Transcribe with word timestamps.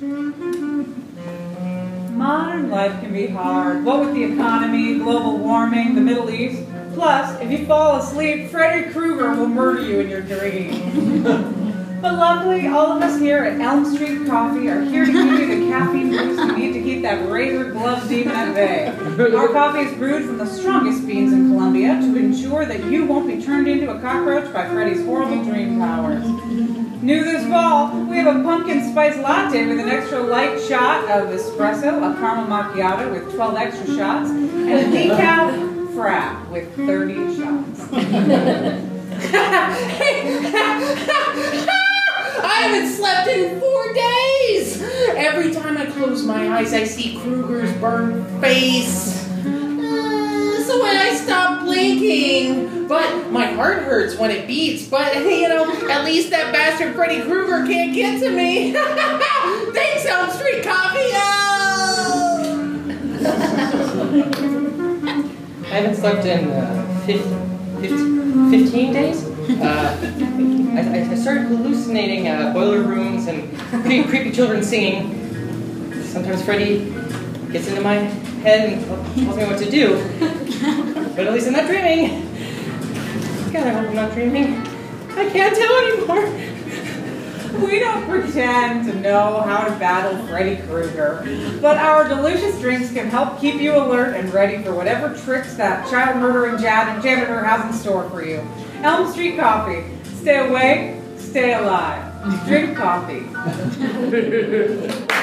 Modern 0.00 0.96
life 2.70 2.98
can 3.02 3.12
be 3.12 3.26
hard. 3.26 3.84
What 3.84 4.00
with 4.00 4.14
the 4.14 4.24
economy, 4.24 4.98
global 4.98 5.36
warming, 5.36 5.94
the 5.94 6.00
Middle 6.00 6.30
East. 6.30 6.62
Plus, 6.94 7.38
if 7.42 7.50
you 7.50 7.66
fall 7.66 7.96
asleep, 7.96 8.48
Freddy 8.48 8.90
Krueger 8.92 9.34
will 9.34 9.48
murder 9.48 9.82
you 9.82 10.00
in 10.00 10.08
your 10.08 10.22
dreams. 10.22 11.22
but 12.00 12.14
luckily, 12.14 12.66
all 12.66 12.92
of 12.92 13.02
us 13.02 13.20
here 13.20 13.44
at 13.44 13.60
Elm 13.60 13.84
Street 13.94 14.26
Coffee 14.26 14.70
are 14.70 14.80
here 14.80 15.04
to 15.04 15.12
give 15.12 15.38
you 15.38 15.60
the 15.60 15.70
caffeine 15.70 16.08
boost 16.08 16.46
you 16.46 16.56
need 16.56 16.72
to 16.72 16.80
keep 16.80 17.02
that 17.02 17.28
razor 17.28 17.70
glove 17.70 18.08
demon 18.08 18.34
at 18.34 18.54
bay. 18.54 18.86
Our 19.34 19.48
coffee 19.48 19.80
is 19.80 19.94
brewed 19.98 20.24
from 20.24 20.38
the 20.38 20.46
strongest 20.46 21.06
beans 21.06 21.34
in 21.34 21.50
Colombia 21.50 22.00
to 22.00 22.16
ensure 22.16 22.64
that 22.64 22.82
you 22.86 23.04
won't 23.04 23.26
be 23.26 23.42
turned 23.42 23.68
into 23.68 23.90
a 23.90 24.00
cockroach 24.00 24.50
by 24.50 24.66
Freddy's 24.70 25.04
horrible 25.04 25.44
dream 25.44 25.78
powers. 25.78 26.24
New 27.02 27.24
this 27.24 27.48
fall, 27.48 27.96
we 28.04 28.16
have 28.16 28.36
a 28.36 28.42
pumpkin 28.42 28.90
spice 28.90 29.16
latte 29.16 29.66
with 29.66 29.80
an 29.80 29.88
extra 29.88 30.20
light 30.20 30.60
shot 30.60 31.02
of 31.04 31.30
espresso, 31.30 31.96
a 31.96 32.14
caramel 32.20 32.44
macchiato 32.44 33.10
with 33.10 33.34
12 33.34 33.56
extra 33.56 33.86
shots, 33.96 34.28
and 34.28 34.68
a 34.68 34.84
decaf 34.84 35.94
frap 35.94 36.46
with 36.50 36.76
30 36.76 37.36
shots. 37.36 37.88
I 42.42 42.68
haven't 42.68 42.92
slept 42.92 43.28
in 43.28 43.58
four 43.58 43.94
days! 43.94 44.82
Every 45.16 45.54
time 45.54 45.78
I 45.78 45.86
close 45.86 46.22
my 46.22 46.50
eyes, 46.50 46.74
I 46.74 46.84
see 46.84 47.16
Krueger's 47.16 47.72
burned 47.78 48.26
face. 48.42 49.26
Uh, 49.38 50.64
so 50.64 50.82
when 50.82 50.96
I 50.98 51.14
stop 51.14 51.64
blinking, 51.64 52.79
but 52.90 53.30
my 53.30 53.46
heart 53.46 53.84
hurts 53.84 54.18
when 54.18 54.32
it 54.32 54.48
beats, 54.48 54.88
but 54.88 55.14
you 55.14 55.48
know, 55.48 55.88
at 55.88 56.04
least 56.04 56.30
that 56.30 56.52
bastard 56.52 56.96
Freddy 56.96 57.22
Krueger 57.22 57.64
can't 57.64 57.94
get 57.94 58.18
to 58.18 58.30
me. 58.30 58.72
Thanks, 59.72 60.06
Elm 60.06 60.28
Street 60.32 60.64
Coffee! 60.64 60.98
Oh! 61.14 62.50
I 65.66 65.74
haven't 65.74 65.94
slept 65.94 66.26
in 66.26 66.50
uh, 66.50 67.02
15, 67.06 67.80
15, 67.80 68.50
15 68.50 68.92
days. 68.92 69.24
Uh, 69.60 69.96
I, 70.74 71.12
I 71.12 71.14
started 71.14 71.42
hallucinating 71.44 72.26
uh, 72.26 72.52
boiler 72.52 72.82
rooms 72.82 73.28
and 73.28 73.56
creepy, 73.84 74.08
creepy 74.08 74.32
children 74.32 74.64
singing. 74.64 75.14
Sometimes 76.02 76.44
Freddy 76.44 76.92
gets 77.52 77.68
into 77.68 77.82
my 77.82 77.94
head 78.42 78.72
and 78.72 78.84
tells 78.84 79.36
me 79.36 79.44
what 79.44 79.58
to 79.60 79.70
do. 79.70 79.94
But 81.14 81.28
at 81.28 81.32
least 81.32 81.46
I'm 81.46 81.52
not 81.52 81.66
dreaming. 81.68 82.29
God, 83.52 83.66
I 83.66 83.70
hope 83.70 83.88
I'm 83.88 83.94
not 83.96 84.12
dreaming. 84.12 84.58
I 85.10 85.28
can't 85.28 85.56
tell 85.56 85.76
anymore. 85.88 87.66
We 87.66 87.80
don't 87.80 88.08
pretend 88.08 88.86
to 88.86 88.94
know 89.00 89.40
how 89.40 89.64
to 89.64 89.70
battle 89.72 90.24
Freddy 90.28 90.62
Krueger, 90.68 91.58
but 91.60 91.76
our 91.78 92.08
delicious 92.08 92.58
drinks 92.60 92.92
can 92.92 93.08
help 93.08 93.40
keep 93.40 93.56
you 93.56 93.74
alert 93.74 94.14
and 94.14 94.32
ready 94.32 94.62
for 94.62 94.72
whatever 94.72 95.16
tricks 95.24 95.54
that 95.54 95.90
child 95.90 96.20
murdering 96.20 96.62
janitor 96.62 97.42
has 97.42 97.66
in 97.66 97.72
store 97.72 98.08
for 98.10 98.24
you. 98.24 98.46
Elm 98.82 99.10
Street 99.10 99.36
Coffee. 99.36 99.84
Stay 100.20 100.48
awake, 100.48 100.96
stay 101.18 101.54
alive. 101.54 102.06
Drink 102.46 102.76
coffee. 102.76 103.26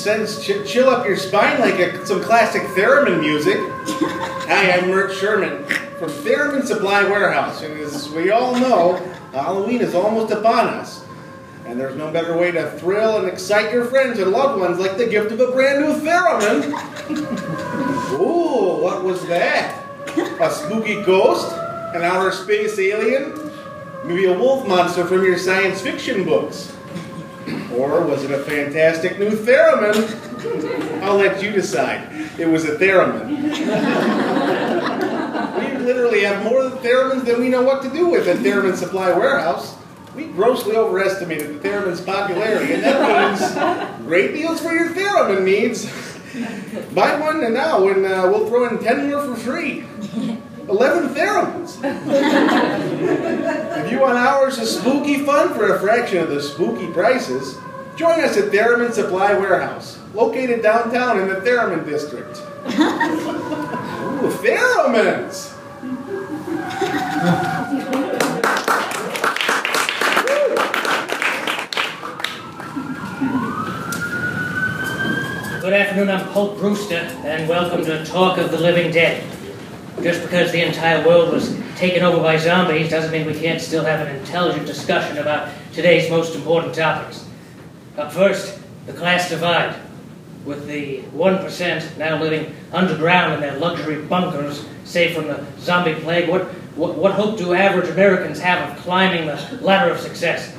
Sends 0.00 0.42
ch- 0.42 0.66
chill 0.66 0.88
up 0.88 1.06
your 1.06 1.18
spine 1.18 1.60
like 1.60 1.74
a, 1.78 2.06
some 2.06 2.22
classic 2.22 2.62
theremin 2.68 3.20
music. 3.20 3.58
Hi, 4.48 4.72
I'm 4.72 4.88
Mert 4.88 5.12
Sherman 5.12 5.66
from 5.98 6.08
Theremin 6.24 6.64
Supply 6.64 7.04
Warehouse, 7.04 7.60
and 7.60 7.78
as 7.78 8.08
we 8.08 8.30
all 8.30 8.58
know, 8.58 8.96
Halloween 9.34 9.82
is 9.82 9.94
almost 9.94 10.32
upon 10.32 10.68
us. 10.68 11.04
And 11.66 11.78
there's 11.78 11.96
no 11.96 12.10
better 12.10 12.34
way 12.34 12.50
to 12.50 12.70
thrill 12.78 13.18
and 13.18 13.28
excite 13.28 13.74
your 13.74 13.84
friends 13.84 14.18
and 14.18 14.30
loved 14.30 14.58
ones 14.58 14.78
like 14.78 14.96
the 14.96 15.06
gift 15.06 15.32
of 15.32 15.40
a 15.40 15.52
brand 15.52 15.84
new 15.84 15.92
theremin. 16.00 16.72
Ooh, 18.18 18.82
what 18.82 19.04
was 19.04 19.26
that? 19.26 19.84
A 20.16 20.50
spooky 20.50 21.02
ghost? 21.02 21.52
An 21.94 22.00
outer 22.00 22.32
space 22.32 22.78
alien? 22.78 23.52
Maybe 24.06 24.24
a 24.24 24.38
wolf 24.38 24.66
monster 24.66 25.04
from 25.04 25.22
your 25.24 25.36
science 25.36 25.82
fiction 25.82 26.24
books? 26.24 26.74
Or 27.76 28.02
was 28.04 28.24
it 28.24 28.30
a 28.30 28.42
fantastic 28.42 29.18
new 29.18 29.30
theremin? 29.30 31.02
I'll 31.02 31.16
let 31.16 31.42
you 31.42 31.50
decide. 31.52 32.08
It 32.38 32.46
was 32.46 32.64
a 32.64 32.76
theremin. 32.76 33.28
we 35.58 35.78
literally 35.84 36.22
have 36.22 36.44
more 36.44 36.62
theremins 36.82 37.24
than 37.24 37.40
we 37.40 37.48
know 37.48 37.62
what 37.62 37.82
to 37.82 37.90
do 37.90 38.08
with 38.08 38.26
at 38.28 38.38
Theremin 38.38 38.76
Supply 38.76 39.12
Warehouse. 39.12 39.76
We 40.14 40.26
grossly 40.26 40.76
overestimated 40.76 41.60
the 41.60 41.68
theremin's 41.68 42.00
popularity, 42.00 42.74
and 42.74 42.82
that 42.82 43.38
means 43.38 44.06
great 44.06 44.32
deals 44.32 44.60
for 44.60 44.72
your 44.72 44.88
theremin 44.88 45.44
needs. 45.44 45.86
Buy 46.94 47.18
one 47.18 47.42
and 47.44 47.54
now, 47.54 47.86
and 47.88 48.04
uh, 48.04 48.28
we'll 48.32 48.48
throw 48.48 48.68
in 48.68 48.82
10 48.82 49.08
more 49.08 49.22
for 49.22 49.36
free. 49.36 49.84
11 50.68 51.14
theremins. 51.14 51.80
If 53.02 53.90
you 53.90 54.00
want 54.00 54.18
hours 54.18 54.58
of 54.58 54.66
spooky 54.66 55.24
fun 55.24 55.54
for 55.54 55.74
a 55.74 55.80
fraction 55.80 56.18
of 56.18 56.28
the 56.28 56.42
spooky 56.42 56.92
prices, 56.92 57.56
join 57.96 58.20
us 58.20 58.36
at 58.36 58.52
Theremin 58.52 58.92
Supply 58.92 59.32
Warehouse, 59.32 59.98
located 60.14 60.62
downtown 60.62 61.18
in 61.18 61.28
the 61.28 61.36
Theremin 61.36 61.86
District. 61.86 62.36
Ooh, 62.66 64.30
theremins! 64.42 65.56
Good 75.62 75.72
afternoon, 75.72 76.10
I'm 76.10 76.26
Pope 76.28 76.58
Brewster, 76.58 76.96
and 77.24 77.48
welcome 77.48 77.84
to 77.84 78.04
Talk 78.04 78.38
of 78.38 78.50
the 78.50 78.58
Living 78.58 78.92
Dead. 78.92 79.24
Just 80.02 80.22
because 80.22 80.52
the 80.52 80.62
entire 80.62 81.06
world 81.06 81.32
was 81.32 81.54
taken 81.80 82.02
over 82.02 82.22
by 82.22 82.36
zombies 82.36 82.90
doesn't 82.90 83.10
mean 83.10 83.26
we 83.26 83.32
can't 83.32 83.58
still 83.58 83.82
have 83.82 84.06
an 84.06 84.14
intelligent 84.14 84.66
discussion 84.66 85.16
about 85.16 85.48
today's 85.72 86.10
most 86.10 86.36
important 86.36 86.74
topics. 86.74 87.24
Up 87.96 88.12
first, 88.12 88.60
the 88.84 88.92
class 88.92 89.30
divide. 89.30 89.74
With 90.44 90.66
the 90.66 91.00
1% 91.14 91.96
now 91.96 92.20
living 92.20 92.54
underground 92.72 93.34
in 93.34 93.40
their 93.40 93.58
luxury 93.58 94.02
bunkers, 94.02 94.66
safe 94.84 95.14
from 95.14 95.28
the 95.28 95.44
zombie 95.58 95.94
plague, 95.94 96.28
what, 96.28 96.44
what, 96.76 96.96
what 96.96 97.12
hope 97.12 97.38
do 97.38 97.54
average 97.54 97.88
Americans 97.88 98.38
have 98.40 98.70
of 98.70 98.76
climbing 98.82 99.26
the 99.26 99.58
ladder 99.62 99.90
of 99.90 100.00
success? 100.00 100.54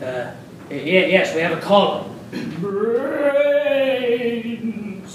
Uh, 0.00 0.32
yes, 0.70 1.34
we 1.34 1.40
have 1.40 1.58
a 1.58 1.60
caller. 1.60 2.08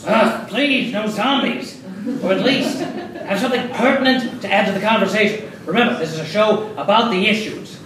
Ah, 0.07 0.45
please, 0.49 0.91
no 0.91 1.07
zombies. 1.07 1.81
Or 2.21 2.33
at 2.33 2.41
least 2.41 2.85
have 3.25 3.39
something 3.39 3.69
pertinent 3.69 4.41
to 4.41 4.51
add 4.51 4.67
to 4.67 4.71
the 4.71 4.85
conversation. 4.85 5.51
Remember, 5.65 5.97
this 5.97 6.13
is 6.13 6.19
a 6.19 6.25
show 6.25 6.71
about 6.77 7.11
the 7.11 7.27
issues. 7.27 7.79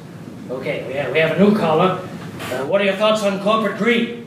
Okay, 0.50 0.86
we 0.88 0.94
have, 0.94 1.12
we 1.14 1.20
have 1.20 1.38
a 1.38 1.40
new 1.40 1.58
caller. 1.58 2.02
Uh, 2.42 2.66
what 2.66 2.82
are 2.82 2.86
your 2.86 2.96
thoughts 2.96 3.24
on 3.24 3.40
corporate 3.42 3.78
greed? 3.78 4.26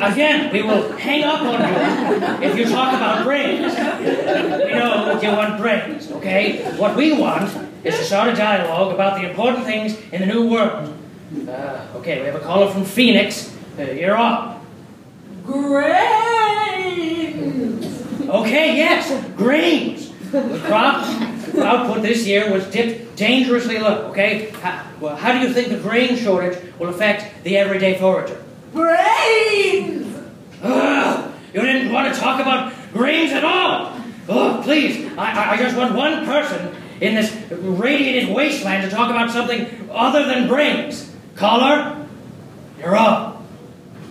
Again, 0.00 0.52
we 0.52 0.62
will 0.62 0.92
hang 0.96 1.24
up 1.24 1.40
on 1.40 1.60
you 1.60 2.46
if 2.46 2.58
you 2.58 2.64
talk 2.64 2.94
about 2.94 3.24
brains. 3.24 3.72
We 3.72 4.72
know 4.72 5.18
you 5.22 5.28
want 5.28 5.58
brains, 5.58 6.10
okay? 6.10 6.76
What 6.76 6.96
we 6.96 7.12
want 7.18 7.56
is 7.84 7.96
to 7.96 8.04
start 8.04 8.28
a 8.28 8.36
dialogue 8.36 8.92
about 8.92 9.20
the 9.20 9.28
important 9.28 9.64
things 9.64 9.96
in 10.12 10.20
the 10.20 10.26
new 10.26 10.50
world. 10.50 10.94
Uh, 11.48 11.86
okay, 11.96 12.20
we 12.20 12.26
have 12.26 12.34
a 12.34 12.40
caller 12.40 12.70
from 12.70 12.84
Phoenix. 12.84 13.56
Uh, 13.78 13.82
you're 13.82 14.16
up. 14.16 14.62
Grains! 15.44 16.33
Okay, 18.28 18.76
yes, 18.76 19.10
grains. 19.36 20.10
The 20.30 20.60
crop 20.66 21.04
output 21.58 22.02
this 22.02 22.26
year 22.26 22.50
was 22.52 22.64
dipped 22.66 23.16
dangerously 23.16 23.78
low, 23.78 24.06
okay? 24.10 24.50
How, 24.50 24.84
well, 25.00 25.14
how 25.16 25.32
do 25.32 25.46
you 25.46 25.52
think 25.52 25.68
the 25.68 25.78
grain 25.78 26.16
shortage 26.16 26.58
will 26.78 26.88
affect 26.88 27.44
the 27.44 27.56
everyday 27.56 27.98
forager? 27.98 28.42
Brains! 28.72 30.16
Ugh, 30.62 31.32
you 31.52 31.60
didn't 31.60 31.92
want 31.92 32.12
to 32.12 32.20
talk 32.20 32.40
about 32.40 32.72
grains 32.92 33.32
at 33.32 33.44
all. 33.44 33.96
Oh, 34.28 34.60
please, 34.64 35.06
I, 35.18 35.32
I- 35.32 35.50
I 35.52 35.56
just 35.56 35.76
want 35.76 35.94
one 35.94 36.24
person 36.24 36.74
in 37.00 37.14
this 37.14 37.32
radiated 37.50 38.34
wasteland 38.34 38.88
to 38.88 38.96
talk 38.96 39.10
about 39.10 39.30
something 39.30 39.88
other 39.92 40.24
than 40.26 40.48
brains. 40.48 41.12
Caller, 41.36 42.06
you're 42.78 42.96
up. 42.96 43.42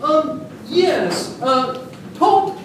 Um, 0.02 0.46
yes, 0.68 1.42
uh, 1.42 1.86
Pope, 2.16 2.58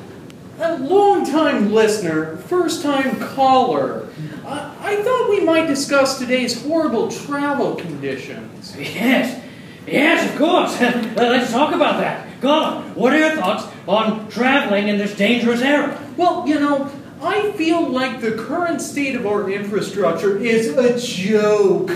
a 0.58 0.78
long-time 0.78 1.72
listener, 1.72 2.36
first-time 2.36 3.18
caller. 3.20 4.08
I, 4.44 4.74
I 4.80 5.02
thought 5.02 5.30
we 5.30 5.40
might 5.40 5.66
discuss 5.66 6.18
today's 6.18 6.62
horrible 6.62 7.10
travel 7.10 7.76
conditions. 7.76 8.74
Yes, 8.76 9.42
yes, 9.86 10.30
of 10.30 10.38
course. 10.38 10.80
Let's 11.16 11.52
talk 11.52 11.74
about 11.74 11.98
that. 12.00 12.26
Caller, 12.40 12.82
what 12.94 13.12
are 13.12 13.18
your 13.18 13.36
thoughts 13.36 13.66
on 13.86 14.28
traveling 14.30 14.88
in 14.88 14.98
this 14.98 15.14
dangerous 15.14 15.60
era? 15.60 16.00
Well, 16.16 16.46
you 16.46 16.58
know, 16.58 16.90
I 17.20 17.52
feel 17.52 17.88
like 17.88 18.20
the 18.20 18.32
current 18.32 18.80
state 18.80 19.16
of 19.16 19.26
our 19.26 19.50
infrastructure 19.50 20.38
is 20.38 20.68
a 20.76 20.98
joke. 20.98 21.90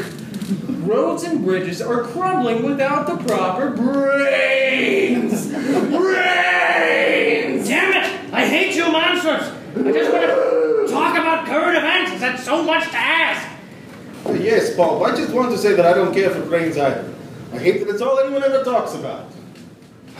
Roads 0.68 1.22
and 1.22 1.44
bridges 1.44 1.80
are 1.80 2.02
crumbling 2.02 2.64
without 2.64 3.06
the 3.06 3.16
proper 3.24 3.70
brains. 3.70 5.46
Brains! 5.48 5.62
Damn 7.68 7.92
it! 7.92 8.01
I 8.42 8.46
hate 8.46 8.74
you 8.74 8.90
monsters! 8.90 9.52
I 9.76 9.92
just 9.92 10.12
want 10.12 10.24
to 10.24 10.86
talk 10.92 11.16
about 11.16 11.46
current 11.46 11.78
events. 11.78 12.20
That's 12.20 12.42
so 12.42 12.64
much 12.64 12.90
to 12.90 12.96
ask. 12.96 13.48
Yes, 14.34 14.74
Paul. 14.74 15.06
I 15.06 15.14
just 15.14 15.32
want 15.32 15.52
to 15.52 15.58
say 15.58 15.74
that 15.74 15.86
I 15.86 15.94
don't 15.94 16.12
care 16.12 16.28
for 16.28 16.44
brains 16.46 16.76
either. 16.76 17.08
I 17.52 17.58
hate 17.58 17.78
that 17.78 17.88
it's 17.88 18.02
all 18.02 18.18
anyone 18.18 18.42
ever 18.42 18.64
talks 18.64 18.94
about. 18.94 19.30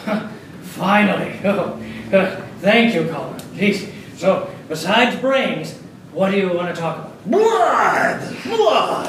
Finally. 0.63 1.41
Oh, 1.43 1.83
uh, 2.13 2.37
thank 2.61 2.95
you, 2.95 3.09
Colin. 3.09 3.41
Jeez. 3.57 3.91
So, 4.17 4.49
besides 4.69 5.17
brains, 5.21 5.75
what 6.13 6.31
do 6.31 6.37
you 6.39 6.53
want 6.53 6.73
to 6.73 6.81
talk 6.81 6.99
about? 6.99 7.29
Blood! 7.29 8.21
Blood! 8.45 9.09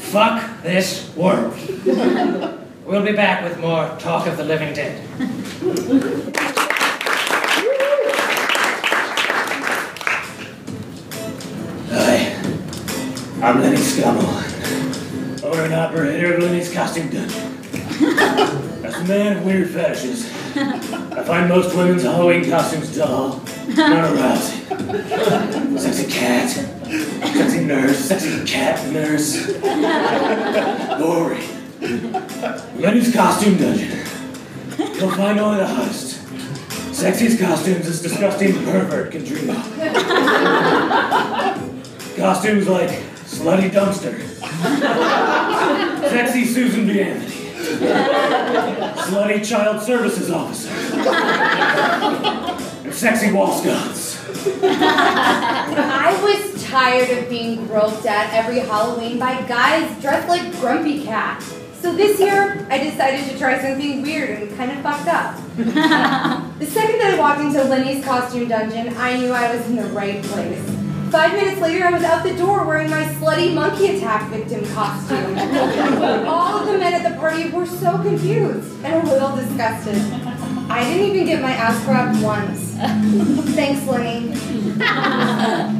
Fuck 0.00 0.62
this 0.62 1.14
world. 1.14 1.54
We'll 2.90 3.04
be 3.04 3.12
back 3.12 3.44
with 3.44 3.56
more 3.60 3.86
Talk 4.00 4.26
of 4.26 4.36
the 4.36 4.42
Living 4.42 4.74
Dead. 4.74 5.00
Hi, 11.92 12.34
I'm 13.46 13.60
Lenny 13.60 13.76
Scummel, 13.76 15.44
owner 15.44 15.62
and 15.62 15.74
operator 15.74 16.34
of 16.34 16.42
Lenny's 16.42 16.74
Costume 16.74 17.10
Dungeon. 17.10 17.56
As 18.84 18.96
a 18.96 19.04
man 19.04 19.36
of 19.36 19.44
weird 19.44 19.70
fetishes, 19.70 20.28
I 20.56 21.22
find 21.22 21.48
most 21.48 21.76
women's 21.76 22.02
Halloween 22.02 22.50
costumes 22.50 22.96
dull, 22.96 23.40
not 23.68 24.12
arousing. 24.12 25.78
Sexy 25.78 26.10
cat, 26.10 26.50
sexy 26.50 27.64
nurse, 27.64 27.98
sexy 27.98 28.44
cat 28.44 28.84
nurse. 28.92 29.46
Boring. 30.98 32.26
Lenny's 32.40 33.14
Costume 33.14 33.58
Dungeon. 33.58 33.90
You'll 34.78 35.10
find 35.10 35.38
only 35.38 35.58
the 35.58 35.66
hottest, 35.66 36.24
sexiest 36.90 37.38
costumes 37.38 37.86
this 37.86 38.00
disgusting 38.00 38.54
pervert 38.64 39.12
can 39.12 39.24
dream 39.24 39.50
of. 39.50 39.56
Costumes 42.16 42.66
like 42.66 42.88
Slutty 43.26 43.70
Dumpster, 43.70 44.18
Sexy 46.10 46.46
Susan 46.46 46.86
B. 46.86 47.02
Anthony, 47.02 47.50
Slutty 49.02 49.46
Child 49.46 49.82
Services 49.82 50.30
Officer, 50.30 50.70
and 52.84 52.94
Sexy 52.94 53.32
Wall 53.32 53.52
Scots. 53.58 54.18
I 54.56 56.18
was 56.22 56.64
tired 56.64 57.10
of 57.18 57.28
being 57.28 57.66
groped 57.66 58.06
at 58.06 58.32
every 58.32 58.60
Halloween 58.60 59.18
by 59.18 59.42
guys 59.42 60.00
dressed 60.00 60.28
like 60.28 60.50
Grumpy 60.60 61.04
Cat. 61.04 61.42
So 61.80 61.94
this 61.96 62.20
year, 62.20 62.66
I 62.68 62.78
decided 62.78 63.30
to 63.30 63.38
try 63.38 63.58
something 63.58 64.02
weird 64.02 64.42
and 64.42 64.56
kind 64.56 64.70
of 64.70 64.82
fucked 64.82 65.08
up. 65.08 65.36
the 65.56 66.66
second 66.66 66.98
that 66.98 67.14
I 67.14 67.18
walked 67.18 67.40
into 67.40 67.64
Lenny's 67.64 68.04
costume 68.04 68.48
dungeon, 68.48 68.94
I 68.98 69.16
knew 69.16 69.32
I 69.32 69.56
was 69.56 69.66
in 69.66 69.76
the 69.76 69.86
right 69.86 70.22
place. 70.24 70.62
Five 71.10 71.32
minutes 71.32 71.60
later, 71.60 71.86
I 71.86 71.90
was 71.90 72.02
out 72.02 72.22
the 72.22 72.36
door 72.36 72.66
wearing 72.66 72.90
my 72.90 73.04
slutty 73.14 73.54
monkey 73.54 73.96
attack 73.96 74.30
victim 74.30 74.64
costume. 74.74 75.38
All 76.28 76.58
of 76.58 76.66
the 76.66 76.76
men 76.78 76.92
at 76.92 77.10
the 77.10 77.18
party 77.18 77.48
were 77.48 77.64
so 77.66 77.96
confused 77.98 78.84
and 78.84 79.08
a 79.08 79.10
little 79.10 79.34
disgusted. 79.34 79.96
I 80.70 80.84
didn't 80.84 81.06
even 81.06 81.26
get 81.26 81.40
my 81.40 81.52
ass 81.52 81.82
grabbed 81.86 82.22
once. 82.22 82.74
Thanks, 83.54 83.86
Lenny. 83.86 84.36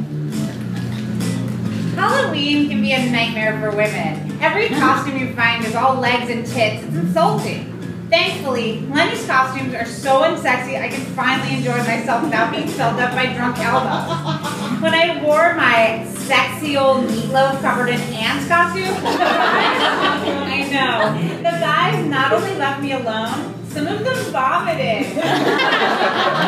Halloween 2.01 2.67
can 2.67 2.81
be 2.81 2.93
a 2.93 3.11
nightmare 3.11 3.59
for 3.59 3.69
women. 3.77 4.41
Every 4.41 4.69
costume 4.69 5.19
you 5.19 5.35
find 5.35 5.63
is 5.63 5.75
all 5.75 5.99
legs 5.99 6.31
and 6.31 6.43
tits. 6.43 6.83
It's 6.83 6.95
insulting. 6.95 7.67
Thankfully, 8.09 8.79
Lenny's 8.87 9.23
costumes 9.27 9.75
are 9.75 9.85
so 9.85 10.23
unsexy 10.23 10.81
I 10.81 10.87
can 10.87 11.05
finally 11.13 11.57
enjoy 11.57 11.77
myself 11.77 12.23
without 12.23 12.49
being 12.49 12.67
filled 12.67 12.99
up 12.99 13.11
by 13.13 13.31
drunk 13.35 13.59
elbows. 13.59 14.81
When 14.81 14.95
I 14.95 15.21
wore 15.23 15.53
my 15.53 16.03
sexy 16.25 16.75
old 16.75 17.05
meatloaf 17.05 17.61
covered 17.61 17.89
in 17.89 18.01
ants 18.01 18.47
costume, 18.47 18.83
I 19.05 20.67
know, 20.73 21.13
the 21.37 21.51
guys 21.59 22.03
not 22.07 22.33
only 22.33 22.55
left 22.55 22.81
me 22.81 22.93
alone, 22.93 23.53
some 23.69 23.85
of 23.85 24.03
them 24.03 24.17
vomited. 24.31 25.05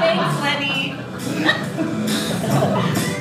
Thanks, 0.01 0.39
Lenny. 0.41 0.95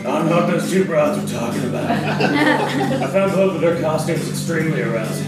I 0.05 0.19
don't 0.19 0.29
know 0.29 0.37
what 0.37 0.49
those 0.51 0.69
two 0.69 0.85
broads 0.85 1.21
were 1.21 1.39
talking 1.39 1.65
about. 1.69 1.89
I 1.89 3.07
found 3.07 3.33
both 3.33 3.55
of 3.55 3.61
their 3.61 3.81
costumes 3.81 4.29
extremely 4.29 4.83
arousing. 4.83 5.27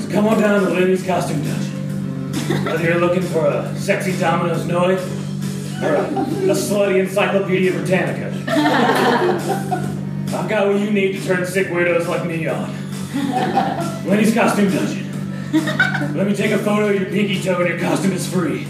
So 0.00 0.10
come 0.10 0.26
on 0.26 0.40
down 0.40 0.64
to 0.64 0.70
Lenny's 0.70 1.06
Costume 1.06 1.42
Dungeon. 1.44 2.64
Whether 2.64 2.82
you're 2.84 2.98
looking 2.98 3.22
for 3.22 3.46
a 3.46 3.76
sexy 3.76 4.18
Domino's 4.18 4.64
Noid 4.64 4.98
or 5.82 5.94
a, 5.94 6.00
a 6.50 6.54
slutty 6.54 6.98
Encyclopedia 6.98 7.72
Britannica, 7.72 8.34
I've 10.36 10.48
got 10.48 10.66
what 10.66 10.80
you 10.80 10.90
need 10.90 11.12
to 11.12 11.24
turn 11.24 11.46
sick 11.46 11.68
weirdos 11.68 12.08
like 12.08 12.26
me 12.26 12.48
on. 12.48 12.74
Lenny's 14.04 14.34
Costume 14.34 14.68
Dungeon. 14.70 15.06
Let 16.16 16.26
me 16.26 16.34
take 16.34 16.50
a 16.50 16.58
photo 16.58 16.88
of 16.88 16.94
your 17.00 17.10
pinky 17.10 17.40
toe 17.40 17.60
and 17.60 17.68
your 17.68 17.78
costume 17.78 18.12
is 18.12 18.26
free. 18.32 18.66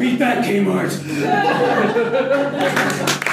Beat 0.00 0.18
that 0.18 0.42
Kmart. 0.46 0.96